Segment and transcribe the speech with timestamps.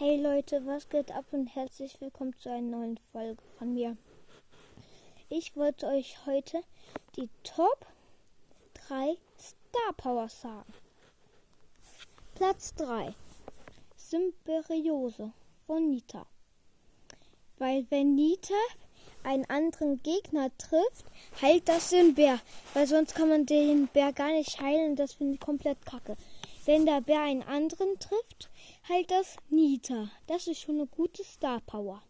[0.00, 3.96] Hey Leute, was geht ab und herzlich willkommen zu einer neuen Folge von mir.
[5.28, 6.62] Ich wollte euch heute
[7.16, 7.84] die Top
[8.86, 10.72] 3 Star Powers sagen.
[12.36, 13.12] Platz 3.
[13.96, 15.32] Symbiose
[15.66, 16.26] von Nita.
[17.58, 18.54] Weil wenn Nita
[19.24, 21.06] einen anderen Gegner trifft,
[21.42, 22.38] heilt das den Bär.
[22.72, 24.94] Weil sonst kann man den Bär gar nicht heilen.
[24.94, 26.16] Das finde ich komplett kacke.
[26.68, 28.50] Wenn der Bär einen anderen trifft,
[28.90, 30.10] heilt das Nita.
[30.26, 32.02] Das ist schon eine gute Star Power.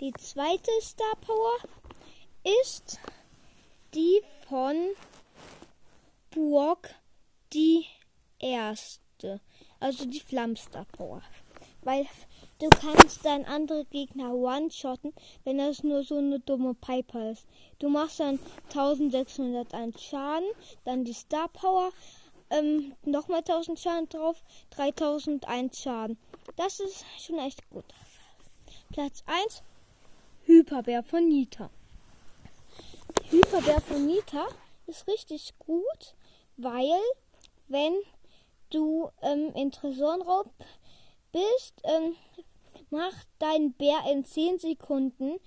[0.00, 1.56] Die zweite Star Power
[2.62, 3.00] ist
[3.94, 4.76] die von
[6.30, 6.94] Burg
[7.52, 7.84] die
[8.38, 9.40] erste.
[9.80, 11.22] Also die Flammstar Power.
[11.82, 12.06] Weil
[12.60, 15.12] du kannst deinen anderen Gegner one-shotten,
[15.42, 17.44] wenn das nur so eine dumme Piper ist.
[17.80, 20.48] Du machst dann 1601 Schaden,
[20.84, 21.90] dann die Star Power,
[22.52, 24.36] ähm, nochmal 1000 Schaden drauf,
[24.70, 26.18] 3001 Schaden.
[26.56, 27.84] Das ist schon echt gut.
[28.90, 29.62] Platz 1,
[30.44, 31.70] Hyperbär von Nita.
[33.30, 34.46] Hyperbär von Nita
[34.86, 36.14] ist richtig gut,
[36.56, 37.00] weil
[37.68, 37.94] wenn
[38.70, 40.50] du ähm, in Tresorenraub
[41.32, 42.14] bist, ähm,
[42.90, 45.38] macht dein Bär in 10 Sekunden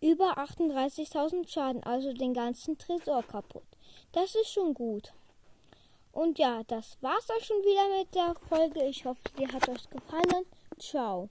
[0.00, 3.66] über 38.000 Schaden, also den ganzen Tresor kaputt.
[4.12, 5.12] Das ist schon gut.
[6.12, 8.84] Und ja, das war's auch schon wieder mit der Folge.
[8.84, 10.46] Ich hoffe, dir hat euch gefallen.
[10.78, 11.28] Ciao.